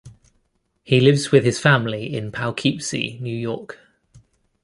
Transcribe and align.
He 0.81 0.99
lives 0.99 1.31
with 1.31 1.43
his 1.43 1.59
family 1.59 2.15
in 2.15 2.31
Poughkeepsie, 2.31 3.19
New 3.21 3.37
York. 3.37 3.77